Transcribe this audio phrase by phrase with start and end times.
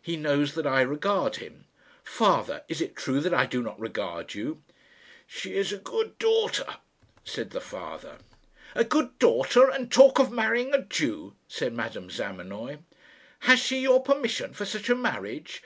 [0.00, 1.66] He knows that I regard him.
[2.02, 4.62] Father, is it true that I do not regard you?"
[5.26, 6.76] "She is a good daughter,"
[7.22, 8.16] said the father.
[8.74, 12.78] "A good daughter, and talk of marrying a Jew!" said Madame Zamenoy.
[13.40, 15.62] "Has she your permission for such a marriage?